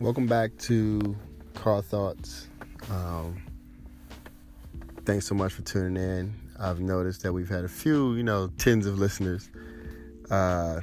[0.00, 1.14] welcome back to
[1.52, 2.48] Car Thoughts.
[2.90, 3.36] Um,
[5.04, 6.34] thanks so much for tuning in.
[6.58, 9.50] I've noticed that we've had a few, you know, tens of listeners
[10.30, 10.80] uh,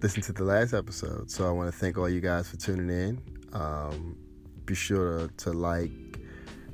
[0.00, 1.30] listen to the last episode.
[1.30, 3.20] So I want to thank all you guys for tuning in.
[3.52, 4.16] Um,
[4.64, 5.90] be sure to, to like,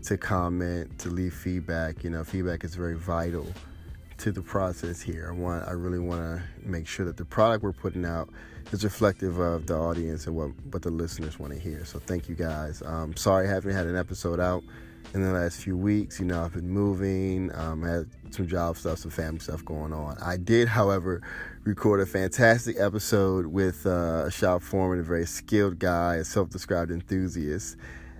[0.05, 2.05] to comment, to leave feedback.
[2.05, 3.53] You know, feedback is very vital
[4.19, 5.29] to the process here.
[5.31, 8.29] I want, I really want to make sure that the product we're putting out
[8.73, 11.85] is reflective of the audience and what, what the listeners want to hear.
[11.85, 12.83] So thank you guys.
[12.85, 14.63] Um, sorry I haven't had an episode out
[15.15, 16.21] in the last few weeks.
[16.21, 19.93] You know, I've been moving, um, I had some job stuff, some family stuff going
[19.93, 20.19] on.
[20.21, 21.23] I did, however,
[21.65, 26.91] record a fantastic episode with uh, a shop foreman, a very skilled guy, a self-described
[26.91, 27.77] enthusiast,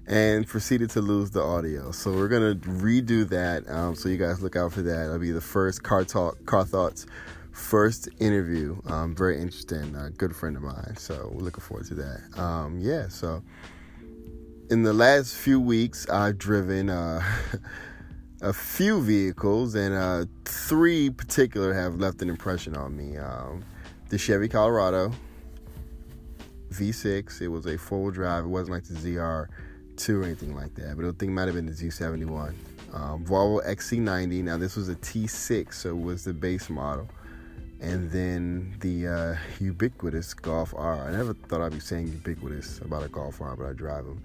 [0.09, 1.93] and proceeded to lose the audio.
[1.93, 3.69] So we're gonna redo that.
[3.71, 5.05] Um, so you guys look out for that.
[5.05, 7.07] It'll be the first car talk, car thoughts
[7.53, 8.81] first interview.
[8.87, 9.95] Um, very interesting.
[10.17, 10.97] Good friend of mine.
[10.97, 12.41] So we're looking forward to that.
[12.41, 13.09] Um, yeah.
[13.09, 13.43] So
[14.71, 17.23] in the last few weeks, I've driven uh,
[18.41, 23.19] a few vehicles, and uh, three particular have left an impression on me.
[23.19, 23.65] Um,
[24.09, 25.13] the Chevy Colorado
[26.71, 27.43] V6.
[27.43, 28.45] It was a four-wheel drive.
[28.45, 28.95] It wasn't like the
[29.99, 32.55] ZR2 or anything like that, but I think it might have been the Z71.
[32.93, 34.43] Um, Volvo XC90.
[34.45, 37.09] Now this was a T6, so it was the base model
[37.81, 41.09] and then the uh, ubiquitous Golf R.
[41.09, 44.23] I never thought I'd be saying ubiquitous about a Golf R, but I drive them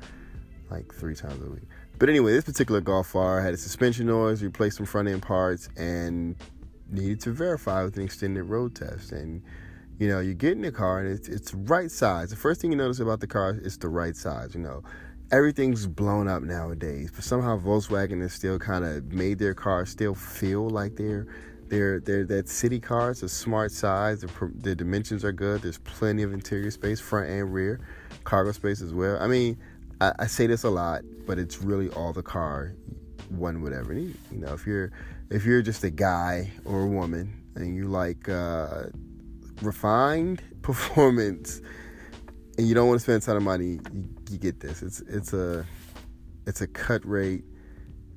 [0.70, 1.64] like three times a week.
[2.00, 5.70] But anyway, this particular Golf R had a suspension noise, replaced some front end parts,
[5.78, 6.36] and
[6.90, 9.12] needed to verify with an extended road test.
[9.12, 9.44] And
[10.00, 12.32] you know, you get in the car and it's it's right size.
[12.32, 14.56] The first thing you notice about the car is the right size.
[14.56, 14.84] You know,
[15.34, 20.14] everything's blown up nowadays, but somehow Volkswagen has still kind of made their cars still
[20.14, 21.28] feel like they're
[21.70, 23.12] they're, they're that city car.
[23.12, 24.22] It's a smart size.
[24.22, 25.64] The, the dimensions are good.
[25.64, 27.80] There's plenty of interior space, front and rear,
[28.26, 29.18] cargo space as well.
[29.20, 29.58] I mean,
[30.00, 32.76] I, I say this a lot, but it's really all the car
[33.30, 34.16] one would ever need.
[34.32, 34.92] You know, if you're
[35.32, 38.84] if you're just a guy or a woman and you like uh,
[39.64, 41.60] refined performance
[42.58, 44.82] and you don't want to spend a ton of money, you, you get this.
[44.82, 45.66] It's it's a
[46.46, 47.44] it's a cut rate,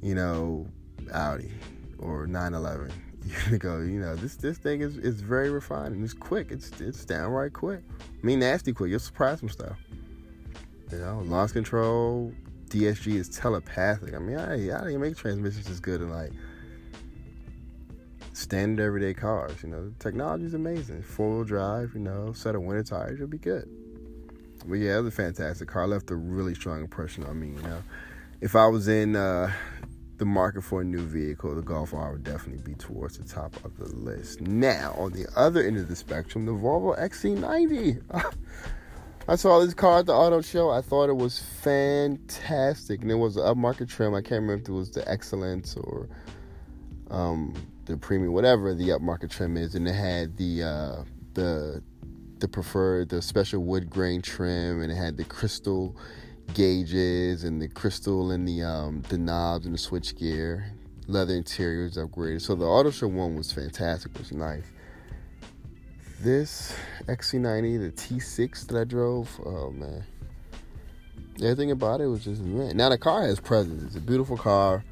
[0.02, 0.66] you know,
[1.12, 1.52] Audi
[1.98, 2.92] or 911
[3.50, 6.48] you go, you know, this this thing is, is very refined and it's quick.
[6.50, 7.82] It's it's downright quick.
[8.00, 8.90] I mean, nasty quick.
[8.90, 9.78] You'll surprise some stuff.
[10.92, 12.32] You know, launch control,
[12.68, 14.14] DSG is telepathic.
[14.14, 16.32] I mean, I, I didn't make transmissions as good as like
[18.32, 19.62] standard everyday cars.
[19.62, 21.02] You know, the technology is amazing.
[21.02, 23.68] Four wheel drive, you know, set of winter tires, you'll be good.
[24.66, 25.86] But yeah, it was a fantastic car.
[25.86, 27.48] Left a really strong impression on me.
[27.48, 27.82] You know,
[28.40, 29.52] if I was in uh,
[30.18, 33.64] the market for a new vehicle, the Golf R would definitely be towards the top
[33.64, 34.40] of the list.
[34.40, 38.02] Now, on the other end of the spectrum, the Volvo XC90.
[39.28, 40.70] I saw this car at the auto show.
[40.70, 44.14] I thought it was fantastic, and it was an upmarket trim.
[44.14, 46.08] I can't remember if it was the Excellence or
[47.10, 47.52] um,
[47.86, 51.82] the Premium, whatever the upmarket trim is, and it had the uh, the
[52.40, 55.96] the preferred, the special wood grain trim, and it had the crystal
[56.54, 60.72] gauges and the crystal and the um, the knobs and the switch gear.
[61.08, 62.42] Leather interiors upgraded.
[62.42, 64.12] So the Auto Show one was fantastic.
[64.14, 64.64] It was nice.
[66.20, 66.74] This
[67.06, 70.04] XC90, the T6 that I drove, oh man.
[71.36, 72.76] Everything about it was just man.
[72.76, 73.82] Now the car has presence.
[73.82, 74.84] It's a beautiful car.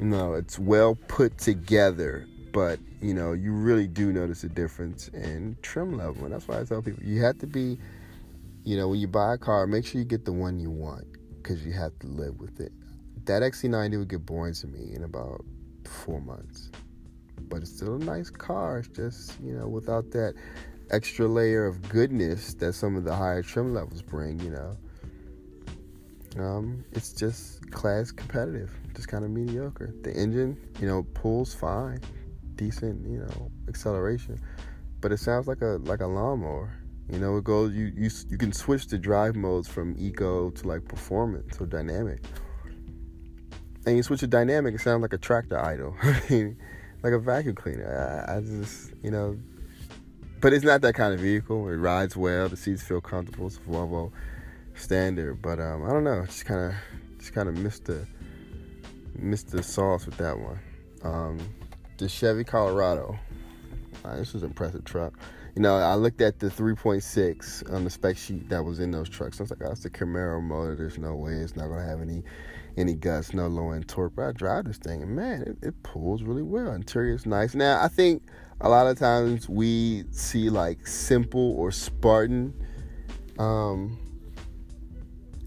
[0.00, 5.08] You know, it's well put together, but you know, you really do notice a difference
[5.08, 6.24] in trim level.
[6.24, 7.76] And that's why I tell people you have to be
[8.64, 11.04] you know, when you buy a car, make sure you get the one you want
[11.36, 12.72] because you have to live with it.
[13.26, 15.44] That XC90 would get boring to me in about
[15.84, 16.70] four months,
[17.42, 18.78] but it's still a nice car.
[18.78, 20.32] It's just you know without that
[20.90, 24.40] extra layer of goodness that some of the higher trim levels bring.
[24.40, 24.50] You
[26.36, 29.92] know, um, it's just class competitive, just kind of mediocre.
[30.02, 32.00] The engine, you know, pulls fine,
[32.56, 34.40] decent, you know, acceleration,
[35.00, 36.72] but it sounds like a like a lawnmower.
[37.10, 37.72] You know, it goes.
[37.72, 42.20] You you you can switch the drive modes from eco to like performance or dynamic.
[43.86, 45.94] And you switch to dynamic, it sounds like a tractor idle.
[47.02, 48.24] Like a vacuum cleaner.
[48.26, 49.38] I, I just you know,
[50.40, 51.68] but it's not that kind of vehicle.
[51.68, 52.48] It rides well.
[52.48, 53.46] The seats feel comfortable.
[53.46, 54.10] It's a Volvo
[54.74, 56.24] standard, but um, I don't know.
[56.26, 56.74] Just kind of
[57.18, 58.06] just kind of missed the
[59.14, 60.58] missed the sauce with that one.
[61.02, 61.38] Um,
[61.98, 63.18] the Chevy Colorado.
[64.04, 65.14] Uh, this was an impressive truck
[65.56, 69.08] you know, I looked at the 3.6 on the spec sheet that was in those
[69.08, 69.40] trucks.
[69.40, 70.76] I was like, oh, it's a Camaro motor.
[70.76, 72.22] There's no way it's not gonna have any
[72.76, 74.14] any guts, no low end torque.
[74.14, 76.72] But I drive this thing, and man, it, it pulls really well.
[76.72, 77.54] Interior is nice.
[77.54, 78.22] Now, I think
[78.60, 82.52] a lot of times we see like simple or Spartan
[83.38, 83.98] um,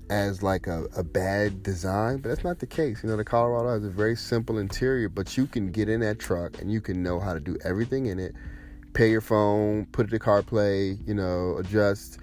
[0.09, 3.03] as like a, a bad design, but that's not the case.
[3.03, 6.19] You know, the Colorado has a very simple interior, but you can get in that
[6.19, 8.33] truck and you can know how to do everything in it.
[8.93, 12.19] Pay your phone, put it to CarPlay, you know, adjust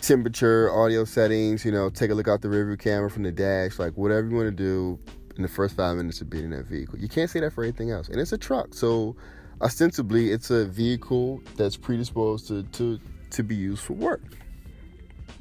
[0.00, 3.78] temperature, audio settings, you know, take a look out the rearview camera from the dash,
[3.78, 4.98] like whatever you want to do
[5.36, 6.98] in the first five minutes of being in that vehicle.
[6.98, 8.08] You can't say that for anything else.
[8.08, 9.16] And it's a truck, so
[9.62, 12.98] ostensibly it's a vehicle that's predisposed to to,
[13.30, 14.22] to be used for work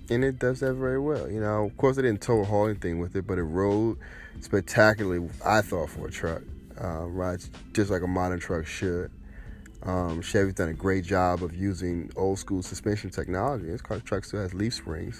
[0.09, 1.29] and it does that very well.
[1.29, 3.97] You know, of course, I didn't tow or haul anything with it, but it rode
[4.41, 5.29] spectacularly.
[5.45, 6.41] I thought for a truck,
[6.81, 9.11] uh, rides just like a modern truck should.
[9.83, 13.65] Um, Chevy's done a great job of using old school suspension technology.
[13.65, 15.19] This car truck still has leaf springs,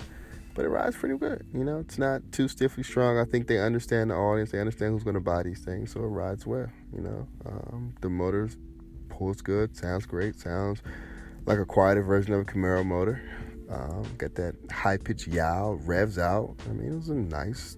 [0.56, 1.46] but it rides pretty good.
[1.54, 3.18] You know, it's not too stiffly strong.
[3.18, 4.52] I think they understand the audience.
[4.52, 6.70] They understand who's going to buy these things, so it rides well.
[6.94, 8.50] You know, um, the motor
[9.10, 10.82] pulls good, sounds great, sounds
[11.46, 13.22] like a quieter version of a Camaro motor.
[13.74, 16.56] Um, got that high pitched yowl, revs out.
[16.70, 17.78] I mean, it was a nice,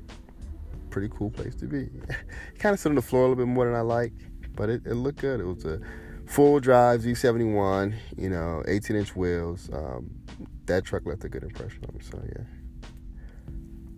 [0.89, 1.87] pretty cool place to be.
[2.59, 4.13] kind of sit on the floor a little bit more than I like,
[4.55, 5.39] but it, it looked good.
[5.39, 5.79] It was a
[6.25, 9.69] full drive Z71, you know, 18 inch wheels.
[9.71, 10.09] Um,
[10.65, 12.43] that truck left a good impression on me, so yeah.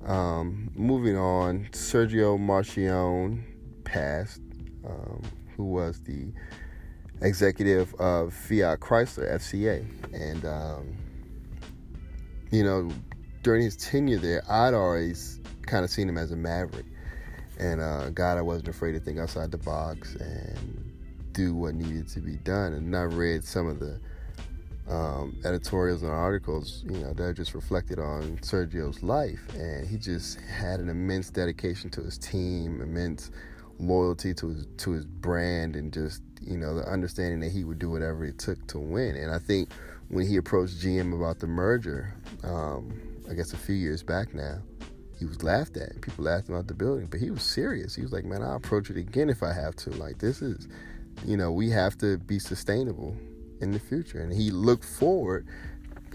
[0.06, 3.44] Um, moving on, Sergio Marchionne
[3.84, 4.42] passed,
[4.86, 5.22] um,
[5.56, 6.32] who was the
[7.22, 10.98] executive of Fiat Chrysler FCA, and um,
[12.52, 12.90] you know,
[13.44, 16.86] during his tenure there, I'd always kind of seen him as a maverick
[17.60, 20.94] and uh, God, I wasn't afraid to think outside the box and
[21.32, 22.74] do what needed to be done.
[22.74, 24.00] And I read some of the
[24.88, 30.40] um, editorials and articles, you know, that just reflected on Sergio's life, and he just
[30.42, 33.32] had an immense dedication to his team, immense
[33.80, 37.80] loyalty to his to his brand, and just you know the understanding that he would
[37.80, 39.18] do whatever it took to win.
[39.18, 39.70] And I think
[40.10, 42.14] when he approached GM about the merger,
[42.44, 43.00] um,
[43.30, 44.60] I guess a few years back now,
[45.20, 46.00] he was laughed at.
[46.02, 47.96] People laughed him out the building, but he was serious.
[47.96, 49.90] He was like, "Man, I'll approach it again if I have to.
[49.92, 50.68] Like this is,
[51.26, 53.16] you know, we have to be sustainable
[53.60, 55.48] in the future." And he looked forward,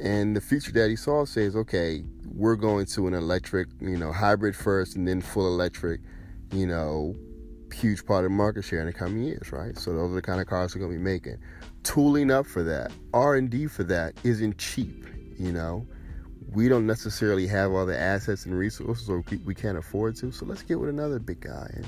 [0.00, 4.12] and the future that he saw says, "Okay, we're going to an electric, you know,
[4.12, 6.00] hybrid first, and then full electric,
[6.52, 7.14] you know."
[7.72, 9.76] Huge part of market share in the coming years, right?
[9.78, 11.38] So those are the kind of cars we're going to be making
[11.82, 15.06] tooling up for that, R&D for that isn't cheap,
[15.38, 15.86] you know.
[16.52, 20.30] We don't necessarily have all the assets and resources or we can't afford to.
[20.32, 21.86] So let's get with another big guy and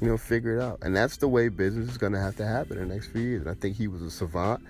[0.00, 0.80] you know figure it out.
[0.82, 3.22] And that's the way business is going to have to happen in the next few
[3.22, 3.42] years.
[3.42, 4.60] And I think he was a savant.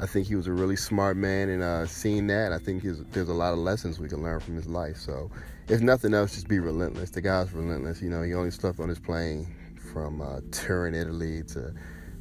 [0.00, 3.28] I think he was a really smart man and uh, seeing that, I think there's
[3.28, 4.96] a lot of lessons we can learn from his life.
[4.96, 5.28] So,
[5.68, 7.10] if nothing else, just be relentless.
[7.10, 8.00] The guy's relentless.
[8.00, 9.46] You know, he only slept on his plane
[9.92, 11.72] from uh, Turin, Italy to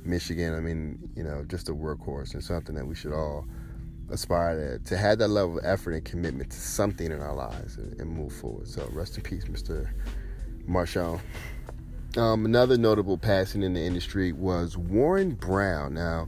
[0.04, 0.56] Michigan.
[0.56, 3.48] I mean, you know, just a workhorse and something that we should all
[4.10, 7.78] aspire to, to have that level of effort and commitment to something in our lives
[7.78, 8.68] and, and move forward.
[8.68, 9.90] So rest in peace, Mr.
[10.68, 11.20] Marchionne.
[12.16, 15.94] Um, another notable passing in the industry was Warren Brown.
[15.94, 16.28] Now,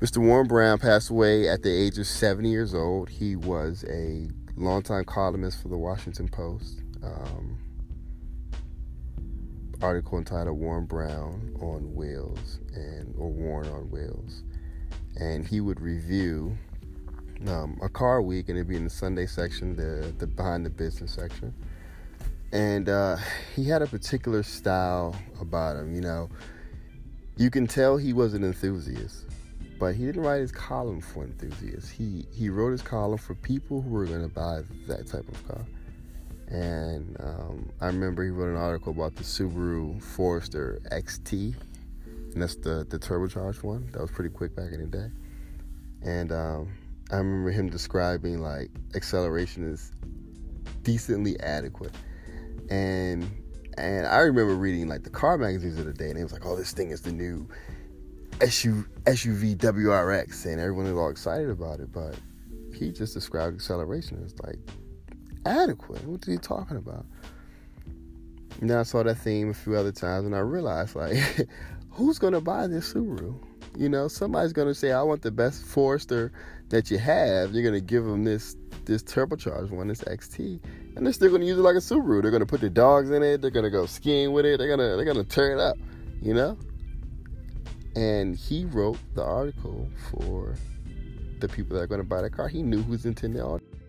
[0.00, 0.18] Mr.
[0.18, 3.08] Warren Brown passed away at the age of 70 years old.
[3.08, 6.82] He was a longtime columnist for the Washington Post.
[7.02, 7.58] Um,
[9.84, 14.42] article entitled Warren Brown on Wheels and or Warren on Wheels.
[15.20, 16.56] And he would review
[17.46, 20.70] um, a car week and it'd be in the Sunday section, the, the behind the
[20.70, 21.52] business section.
[22.50, 23.18] And uh,
[23.54, 26.30] he had a particular style about him, you know.
[27.36, 29.26] You can tell he was an enthusiast,
[29.78, 31.90] but he didn't write his column for enthusiasts.
[31.90, 35.48] He he wrote his column for people who were going to buy that type of
[35.48, 35.66] car.
[36.54, 41.52] And um, I remember he wrote an article about the Subaru Forester XT,
[42.32, 43.88] and that's the the turbocharged one.
[43.90, 45.10] That was pretty quick back in the day.
[46.02, 46.68] And um,
[47.10, 49.90] I remember him describing like acceleration is
[50.84, 51.90] decently adequate.
[52.70, 53.28] And
[53.76, 56.46] and I remember reading like the car magazines of the day, and it was like,
[56.46, 57.48] "Oh, this thing is the new
[58.38, 61.90] SUV, SUV WRX," and everyone was all excited about it.
[61.90, 62.16] But
[62.72, 64.60] he just described acceleration as like
[65.44, 66.04] adequate.
[66.04, 67.06] What are you talking about?
[68.60, 71.16] Now I saw that theme a few other times, and I realized like,
[71.90, 73.34] who's gonna buy this Subaru?
[73.76, 76.32] You know, somebody's gonna say, "I want the best Forester
[76.68, 80.60] that you have." You're gonna give them this this turbocharged one, this XT,
[80.96, 82.22] and they're still gonna use it like a Subaru.
[82.22, 83.42] They're gonna put their dogs in it.
[83.42, 84.58] They're gonna go skiing with it.
[84.58, 85.76] They're gonna they're gonna tear it up.
[86.22, 86.58] You know.
[87.96, 90.54] And he wrote the article for
[91.40, 92.48] the people that are gonna buy that car.
[92.48, 93.83] He knew who's intended audience